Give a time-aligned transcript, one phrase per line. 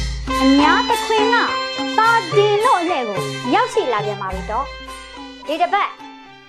[2.91, 4.65] တင်လို့အလှည့်ကိုရောက်ရှိလာပြန်ပါပြီတော့
[5.47, 5.89] ဒီတစ်ပတ်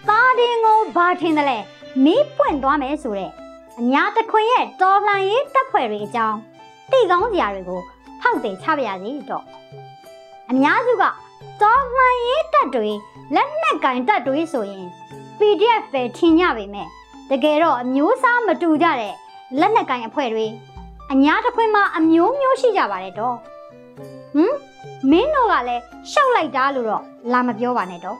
[0.09, 1.59] သာတင်ကိုဘာထင်တယ်လဲ
[2.05, 3.31] မီးပွင့်သွားမယ်ဆိုတဲ့
[3.81, 6.39] အညာတခွင်ရဲ့တော်လှန်ရေးတပ်ဖွဲ့တွေအကြောင်း
[6.91, 7.81] တိကောင်းစရာတွေကို
[8.21, 9.45] ဖောက်တယ်ချပါရစေတော့
[10.51, 11.05] အများစုက
[11.63, 12.91] တော်လှန်ရေးတပ်တွေ
[13.35, 14.87] လက်နက်ကင်တပ်တွေဆိုရင်
[15.39, 16.89] PDF ပဲထင်ကြပေမဲ့
[17.31, 19.15] တကယ်တော့အမျိုးအစားမတူကြတဲ့
[19.61, 20.47] လက်နက်ကင်အဖွဲ့တွေ
[21.13, 23.37] အညာတခွင်မှာအမျိုးမျိုးရှိကြပါတယ်တော့
[24.35, 24.55] ဟမ်
[25.11, 28.19] မင်းတို့ကလည်းရှောက်လိုက်တာလို့တော့လာမပြောပါနဲ့တော့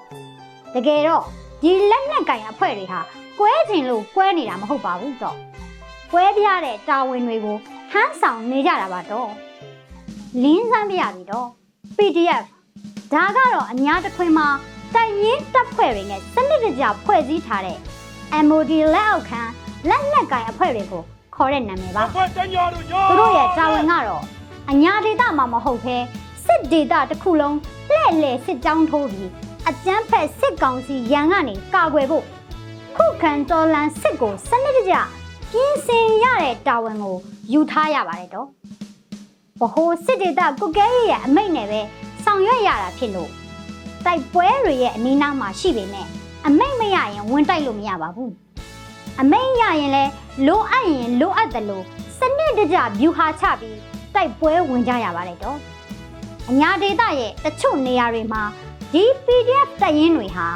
[0.75, 1.23] တကယ်တော့
[1.63, 3.01] ဒီလက်နက်ကင်အဖွဲ့တွေဟာ
[3.39, 5.37] ကွဲခြင်းလို့ကွဲနေတာမဟုတ်ပါဘူးတော့
[6.13, 7.57] ကွဲပြတဲ့တာဝန်တွေကို
[7.91, 9.31] ထမ်းဆောင်နေကြတာပါတော့
[10.43, 11.49] လင်းစမ်းပြရပြီတော့
[11.97, 12.45] PDF
[13.13, 14.49] ဒါကတော့အများတစ်ခွင်မှာ
[14.95, 17.79] တိုင်ရင်းတပ်ဖွဲ့တွေနဲ့စနစ်တကျဖွဲ့စည်းထားတဲ့
[18.47, 19.41] MOD လက်အောက်ခံ
[19.89, 21.03] လက်နက်ကင်အဖွဲ့တွေကို
[21.35, 24.23] ခေါ်တဲ့နာမည်ပါသူတို့ရဲ့တာဝန်ကတော့
[24.71, 25.97] အညာဒေသမှာမဟုတ်ဘဲ
[26.53, 27.57] စစ်ဒေတာတစ်ခုလုံး
[27.95, 29.31] လှဲ့လေစစ်ကြောင်းထိုးပြီး
[29.69, 32.25] အကြမ်းဖက်စစ်ကောင်စီရန်ကနေကာကွယ်ဖို့
[32.97, 34.95] ခုခံတော်လန်စစ်ကိုစနစ်တကျ
[35.53, 37.17] ပြင်ဆင်ရတဲ့တာဝန်ကို
[37.53, 38.47] ယူထားရပါတယ်တော့
[39.61, 41.81] ဘဟိုစစ်ဒေတာကုကဲရဲ့အမိတ်နဲ့ပဲ
[42.25, 43.31] ဆောင်ရွက်ရတာဖြစ်လို့
[44.05, 46.07] တိုက်ပွဲတွေရဲ့အနီးနားမှာရှိပေမဲ့
[46.47, 48.33] အမိတ်မရရင်ဝင်တိုက်လို့မရပါဘူး
[49.21, 50.05] အမိတ်ရရင်လဲ
[50.47, 51.85] လိုအပ်ရင်လိုအပ်တယ်လို့
[52.19, 53.79] စနစ်တကျဗျူဟာချပြီး
[54.15, 55.59] တိုက်ပွဲဝင်ကြရပါတယ်တော့
[56.51, 58.43] အညာဒေတာရဲ့တချို့နေရာတွေမှာ
[58.93, 60.47] ဒီ PDF တပ်ရင်းတွေဟာ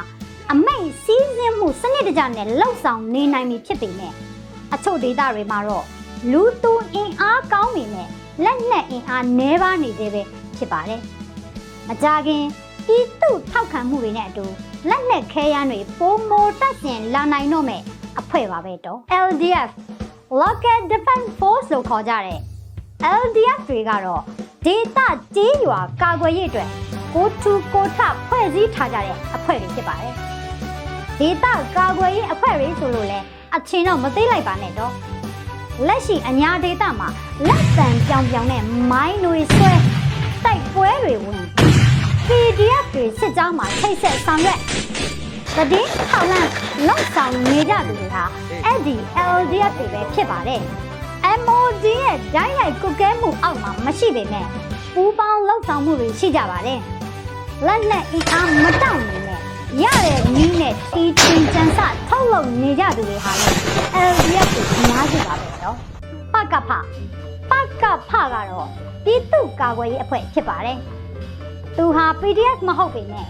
[0.51, 4.13] အမိတ်စီးဆင်းမှုစနစ်တကျနဲ့လှုပ်ဆောင်နေနိုင်ပြီဖြစ်ပေမဲ့
[4.73, 5.85] အချို့ဒေတာတွေမှာတော့
[6.31, 8.07] လူသူအင်အားကောင်းနေနဲ့
[8.43, 10.21] လက်နက်အင်အားနည်းပါးနေသေးပဲ
[10.57, 11.01] ဖြစ်ပါတယ်
[11.87, 12.43] မကြခင်
[12.95, 14.45] ဤသူထောက်ခံမှုတွေနဲ့အတူ
[14.89, 17.81] လက်နက်ခဲယမ်းတွေပုံမိုတက်ဆင်လာနိုင်တော့မဲ့
[18.19, 19.69] အဖွဲ့ပါပဲတော့ LDF
[20.41, 22.39] Local Defense Force လို့ခေါ်ကြတဲ့
[23.21, 24.23] LDF တွေကတော့
[24.67, 24.99] ဒေသ
[25.35, 26.69] ကြေးရွာကာကွယ်ရေးအတွက်
[27.13, 30.13] ကိုထူကိုထဖွဲ့စည်းထားကြတဲ့အဖွဲ့တွေဖြစ်ပါတယ်။
[31.19, 31.45] ဒေသ
[31.77, 33.19] ကာကွယ်ရေးအဖွဲ့တွေဆိုလို့လဲ
[33.55, 34.93] အချင်းတော့မသိလိုက်ပါနဲ့တော့။
[35.87, 37.07] လက်ရှိအညာဒေသမှာ
[37.47, 39.71] လက်တံပြောင်ပြောင်နဲ့မိုင်းတွေဆွဲ
[40.45, 41.43] တိုက်ပွဲတွေဝင်
[42.27, 44.59] PDF တွေစစ်ကြောင်းမှာထိတ်ဆက်ဆောင်ရွက်
[45.71, 46.49] တည်င်းထောက်လန့်
[46.87, 48.23] လောက်ဆောင်နေကြသူတွေဟာ
[48.65, 48.95] အဲ့ဒီ
[49.35, 50.63] LDF တွေပဲဖြစ်ပါတယ်။
[51.41, 54.45] MOD ရဲ့ဓာတ်ရိုက်ကုတ်ကဲမှုအောက်မှာမရှိပေမဲ့
[54.93, 56.79] ပူးပေါင်းလောက်ဆောင်မှုတွေရှိကြပါတယ်။
[57.65, 59.41] လက်နဲ့အင်အားမတောင့်နေနဲ့
[59.83, 61.79] ရတဲ့နည်းနဲ့တီချင်းကြံစ
[62.09, 63.57] ထုတ်လုပ်နေကြသူတွေဟာလည်း
[64.09, 65.75] LDF တွေအများကြီးပါပဲနော်။
[66.33, 66.71] ပကဖ
[67.51, 68.67] ပကဖကတော့
[69.05, 70.77] ပြည်သူ့ကာကွယ်ရေးအဖွဲ့ဖြစ်ပါတယ်။
[71.77, 73.25] သူဟာ PDF မဟုတ်ပေမဲ့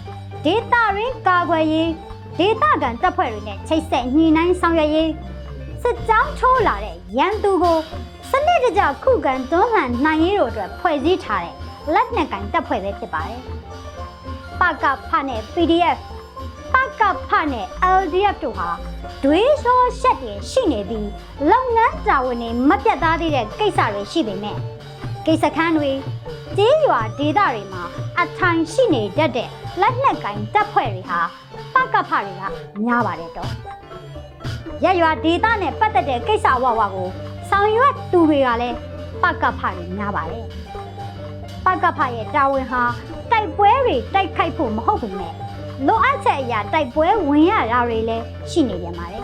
[0.45, 1.89] ဒေတာရင်းကာကွယ်ရေး
[2.39, 5.09] ဒေတာကန်တပ်ဖွဲ့တွေနဲ့ချိတ်ဆက်ညှိနှိုင်းဆောင်ရွက်ရေး
[5.87, 7.77] စစ်ကြောင်းထိုးလာတဲ့ရန်သူကို
[8.29, 11.55] စနစ်တကျခုခံတွန်းလှန်နိုင်ရေးတို့အတွက်ဖွဲ့စည်းထားတဲ့
[11.93, 13.41] လက်နက်ကန်တပ်ဖွဲ့ပဲဖြစ်ပါတယ်။
[14.59, 15.97] ပကဖနဲ့ PDF
[16.73, 17.65] ပကဖနဲ့
[17.99, 18.69] LDF တို့ဟာ
[19.23, 21.09] ဒွေးစောရှက်တွေရှိနေပြီး
[21.51, 24.57] လုပ်ငန်းတာဝန်တွေမပြတ်သားသေးတဲ့ကိစ္စတွေရှိပေမဲ့
[25.25, 25.91] ကိစ္စခန်းတွေ
[26.57, 27.83] ကျေးရွာဒေသတွေမှာ
[28.19, 29.49] အထိုင်ရှိနေတတ်တဲ့
[29.81, 31.19] လက်နက်ကင်တပ်ဖွဲ့တွေဟာ
[31.73, 32.43] ပကဖတွေက
[32.83, 33.51] များပါတယ်တော့
[34.85, 37.09] ရရွာဒေသနဲ့ပတ်သက်တဲ့ကိစ္စအဝဝကို
[37.49, 38.77] ဆောင်ရွက်သူတွေကလည်း
[39.23, 40.45] ပကဖတွေများပါတယ်
[41.65, 42.83] ပကဖရဲ့တာဝန်ဟာ
[43.31, 45.33] တိုက်ပွဲတွေတိုက်ခိုက်ဖို့မဟုတ်ဘူးနဲ့
[45.87, 49.23] လိုအပ်ချက်အရာတိုက်ပွဲဝင်ရတာတွေလည်းရှိနေပြန်ပါတယ်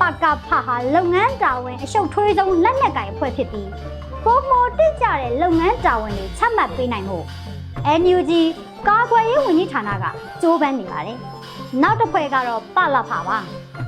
[0.00, 3.70] ပကဖဟာလုပ်ငန်းတာဝန်အရှုပ်ထွေးဆုံးလက်နက်ကင်အဖွဲ့ဖြစ်ပြီး
[4.24, 7.24] ပုံမတက်ကြတဲ့လုပ်ငန်းတာဝန်တွေချမှတ်ပေးနိုင်ဖို့
[8.00, 8.32] NUG
[8.88, 10.04] ကာကွယ်ရေးဝန်ကြီးဌာနက
[10.42, 11.18] ကြိုးပမ်းနေပါတယ်။
[11.82, 13.38] နောက်တစ်ဖွဲ့ကတော့ပလဖပါ။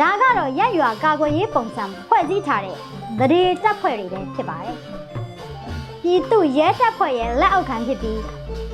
[0.00, 2.76] ဒါကတော့ရက်ရွာကာကွယ်ရေးပုံစံဖွဲ့စည်းထားတဲ့
[3.18, 4.76] ဗရေတပ်ဖွဲ့တွေပဲဖြစ်ပါတယ်။
[6.02, 8.20] ပြည်သူရဲတပ်ဖွဲ့ရဲ့လက်အောက်ခံဖြစ်ပြီး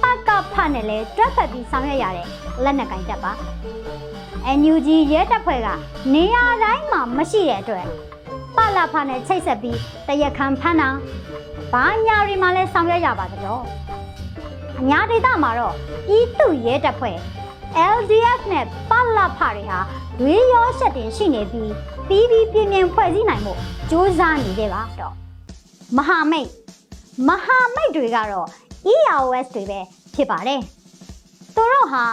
[0.02, 2.26] ပကဖနဲ့လည်းတွက်ဖက်ပြီးဆောင်ရွက်ရတဲ့
[2.64, 3.32] လက်နက်ကင်တပ်ပါ။
[4.58, 5.68] NUG ရဲတပ်ဖွဲ့က
[6.14, 7.86] နေရာတိုင်းမှာမရှိတဲ့အတွက်
[8.56, 9.78] ပလဖနဲ့ချိတ်ဆက်ပြီး
[10.08, 10.88] တရခန်ဖမ်းတာ
[11.72, 13.60] ဘာညာတွေမှာလဲဆောင်ရွက်ရပါသလား။
[14.80, 15.74] အညာဒေသမှာတော့
[16.06, 17.16] ပြည်သူရဲတပ်ဖွဲ့
[17.96, 19.80] LDF နဲ့ပလဖတွေဟာ
[20.20, 21.72] ဒွေရောရှက်တင်ရှိနေပြီး
[22.08, 23.58] ပြီးပြီးပြင်းပြင်းဖွဲ့စည်းနိုင်မှုစ
[23.90, 25.14] 조사နေကြပါတော့
[25.96, 26.48] မဟာမိတ်
[27.28, 28.48] မဟာမိတ်တွေကတော့
[28.92, 29.80] EROS တွေပဲ
[30.14, 30.60] ဖြစ်ပါတယ်။
[31.54, 32.04] သူတို့ဟာ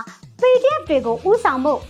[0.42, 1.82] PDF တွေကိုဥဆောင်ဖို့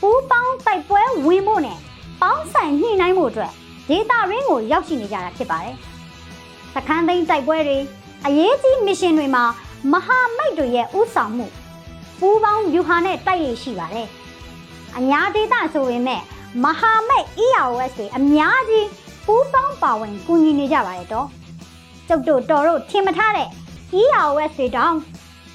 [0.00, 1.78] ပူးပေါင်းတိုက်ပွဲဝင်ဖို့နဲ့
[2.22, 3.52] ပေါင်းဆိုင်ညှိနှိုင်းဖို့အတွက်
[3.88, 5.76] ဒေတာရင်းကိုရောက်ရှိနေကြတာဖြစ်ပါတယ်။
[6.74, 7.78] စခန်းသိမ်းတိုက်ပွဲတွေ
[8.26, 9.44] အရေးကြီးမစ်ရှင်တွေမှာ
[9.92, 11.46] မဟာမိတ်တွေရဲ့ဥဆောင်မှု
[12.20, 14.08] ပူးပေါင်းယူဟာနဲ့တိုက်ရရှိပါတယ်။
[14.98, 16.20] အညာဒေတာဆိုပေမဲ့
[16.62, 18.88] မဟာမိတ် EROS တွေအများကြီး
[19.26, 21.26] ပူးပေါင်းပါဝင်ကူညီနေကြပါတယ်တော့။
[22.08, 23.48] ကျုပ်တို့တော်တို့ထင်မထားတဲ့
[24.00, 24.96] EROS တွေတောင်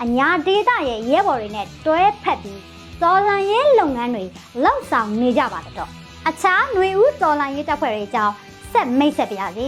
[0.02, 2.62] အညာဒေတာရဲ့ရဲဘော်တွေနဲ့တွဲဖက်ပြီး
[3.02, 4.24] စော်လန်ရေးလုပ်ငန်းတွေ
[4.64, 5.90] လှုပ်ဆောင်နေကြပါတယ်တော့။
[6.28, 8.34] အခြားຫນွေဦးစော်လန်ရေးတပ်ဖွဲ့တွေအကြောင်း
[8.72, 9.66] ဆက်မိတ်ဆက်ပြရစီ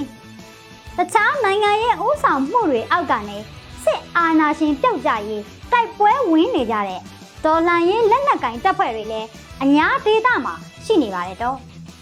[0.98, 3.38] ။တခြားနိုင်ငံရဲ့ဥဆောင်မှုတွေအောက်ကနေ
[3.86, 7.02] စစ်အာဏာရှင်ပြုတ်ကြရေးတိုက်ပွဲဝင်နေကြတဲ့
[7.46, 9.28] ဒေါ်လန်ရေးလက်နက်ကင်တပ်ဖွဲ့တွေလည်း
[9.64, 10.54] အညာဒေတာမှာ
[10.86, 11.58] ရှိနေပါတယ်တော့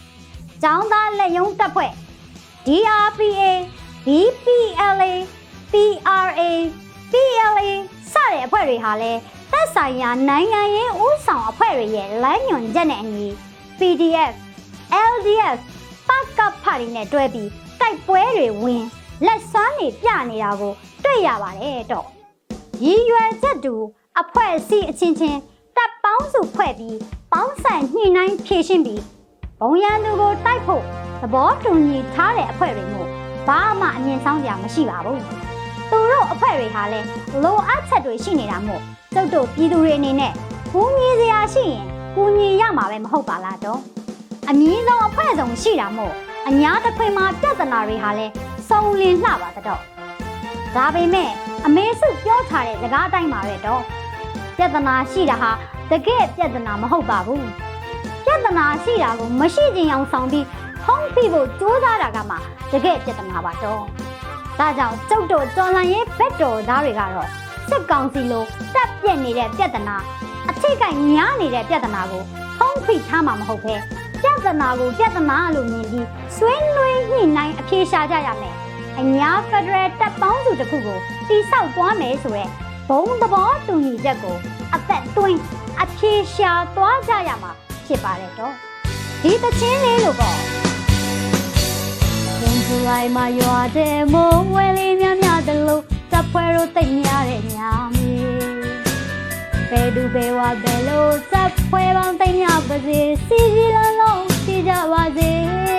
[0.62, 1.92] ။ကျောင်းသားလက်ယုံတပ်ဖွဲ့
[2.68, 3.42] DRPA
[4.06, 5.06] BPLA
[5.72, 6.42] PRA
[7.12, 7.70] PLA
[8.14, 9.20] စတဲ့အဖွဲ့တွေဟာလည်း
[9.52, 13.28] သက်ဆိုင်ရာနိုင်ငံရေးဥဆောင်အဖွဲ့တွေရဲ့လမ်းညွှန်ချက်နဲ့အညီ
[13.80, 14.34] PDF
[15.12, 15.58] LDF
[16.08, 18.84] ပတ်ကပ်ဖာတွေနဲ့တွဲပြီးတိုက်ပွဲတွေဝင်
[19.26, 20.74] လက်စွမ်းတွေပြနေတာကို
[21.04, 22.08] တွေ့ရပါတယ်တော့
[22.84, 23.74] ရည်ရွယ်ချက်တူ
[24.22, 25.40] အဖွဲ့အစည်းအချင်းချင်း
[25.80, 26.98] တပ်ပေါင်းစုဖွဲ့ပြီး
[27.32, 29.02] ပေါင်းဆိုင်ညှိနှိုင်းဖြည့်ရှင်းပြီး
[29.60, 30.84] ဘုံရန်သူကိုတိုက်ဖို့
[31.22, 33.08] သဘောတူညီထားတဲ့အဖွဲ့တွေမို့
[33.48, 35.22] ဘာမှအမြင်ဆောင်ကြမရှိပါဘူး
[35.90, 37.08] သူတို့အဖွဲ့တွေဟာလည်း
[37.44, 38.82] လိုအပ်ချက်တွေရှိနေတာမို့
[39.14, 40.34] ကျုပ်တို့ပြည်သူတွေအနေနဲ့
[40.74, 41.84] ကူညီစရာရှိရင်
[42.16, 43.80] ကူညီရမှာပဲမဟုတ်ပါလားတော့
[44.50, 46.14] အမည်ဆုံးအဖွဲ့ဆုံးရှိတာမို့
[46.48, 48.34] အညာတစ်ခွင်မှာပြဿနာတွေဟာလည်း
[48.70, 49.82] စုံလင်လှပါတော့
[50.76, 51.30] ဒါပေမဲ့
[51.66, 53.84] အမေစုပြောထားတဲ့စကားအတိုင်းပါပဲတော့
[54.60, 55.52] ပြဿနာရှိတာဟာ
[55.92, 57.46] တကယ်ပြဿနာမဟုတ်ပါဘူး
[58.26, 60.46] ပြဿနာရှိတာကိုမရှိခြင်းအောင်ဆောင်ပြီး
[60.84, 62.36] ဖုံးဖိဖို့ကြိုးစားတာကမှ
[62.72, 63.82] တကယ်ပြဿနာပါတော့
[64.60, 67.28] ဒါကြောင့်ကျုပ်တို့တော်လန်ရေးဘက်တော်သားတွေကတော့
[67.70, 69.96] စစ်ကောင်စီလိုတက်ပြက်နေတဲ့ပြဿနာ
[70.50, 70.84] အထိတ်က
[71.14, 72.24] ညားနေတဲ့ပြဿနာကို
[72.58, 73.76] ဖုံးဖိထားမှာမဟုတ်ပဲ
[74.22, 76.08] ပြဿနာကိုပြဿနာလို့မြင်ပြီး
[76.38, 78.56] ဆွေးနွေးညှိနှိုင်းအပြေရှားကြရမယ်
[79.00, 82.52] အညာဖက်ဒရယ်တပ်ပေါင်းစုတစ်ခုကိုတိဆောက်သွားမယ်ဆိုရက်
[82.90, 84.38] ဘုံသဘောတူညီချက်ကို
[84.74, 85.40] အသက်သွင်း
[85.82, 87.52] အပြေရှားသွားကြရမှာ
[87.86, 88.54] ဖြစ်ပါတယ်တော့
[89.22, 90.38] ဒီတချင်းလေးလို့ပေါ့
[92.42, 97.58] ရင်စလိုက်မှာရွာတဲ့မိုးဝဲလေးများများတလို့တပ်ဖွဲ့တို့တိတ်များတဲ့ည
[97.96, 98.12] မေ
[99.70, 105.79] ဘယ်သူဘယ်ဝဘယ်လိုတပ်ဖွဲ့ပေါင်းတိတ်များပါစေစီစီလုံးလုံးရှိကြပါစေ